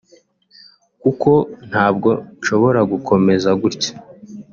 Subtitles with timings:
[1.01, 1.31] kuko
[1.69, 3.93] ntabwo nshobora gukomeza gutya